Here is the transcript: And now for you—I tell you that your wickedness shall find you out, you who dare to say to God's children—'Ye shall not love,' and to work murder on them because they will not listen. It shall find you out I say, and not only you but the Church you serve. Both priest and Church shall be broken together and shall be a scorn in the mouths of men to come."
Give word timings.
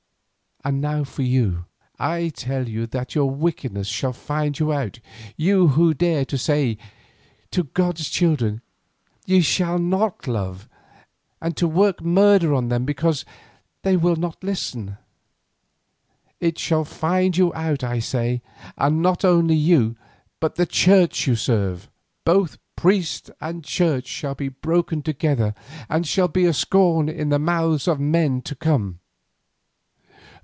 And 0.63 0.79
now 0.79 1.03
for 1.03 1.23
you—I 1.23 2.29
tell 2.35 2.69
you 2.69 2.85
that 2.85 3.15
your 3.15 3.31
wickedness 3.31 3.87
shall 3.87 4.13
find 4.13 4.59
you 4.59 4.71
out, 4.71 4.99
you 5.35 5.69
who 5.69 5.95
dare 5.95 6.23
to 6.25 6.37
say 6.37 6.77
to 7.49 7.63
God's 7.73 8.07
children—'Ye 8.09 9.41
shall 9.41 9.79
not 9.79 10.27
love,' 10.27 10.69
and 11.41 11.57
to 11.57 11.67
work 11.67 12.03
murder 12.03 12.53
on 12.53 12.67
them 12.69 12.85
because 12.85 13.25
they 13.81 13.97
will 13.97 14.17
not 14.17 14.43
listen. 14.43 14.97
It 16.39 16.59
shall 16.59 16.85
find 16.85 17.35
you 17.35 17.51
out 17.55 17.83
I 17.83 17.97
say, 17.97 18.43
and 18.77 19.01
not 19.01 19.25
only 19.25 19.55
you 19.55 19.95
but 20.39 20.57
the 20.57 20.67
Church 20.67 21.25
you 21.25 21.35
serve. 21.35 21.89
Both 22.23 22.59
priest 22.75 23.31
and 23.41 23.63
Church 23.63 24.05
shall 24.05 24.35
be 24.35 24.49
broken 24.49 25.01
together 25.01 25.55
and 25.89 26.05
shall 26.05 26.27
be 26.27 26.45
a 26.45 26.53
scorn 26.53 27.09
in 27.09 27.29
the 27.29 27.39
mouths 27.39 27.87
of 27.87 27.99
men 27.99 28.43
to 28.43 28.53
come." 28.53 28.99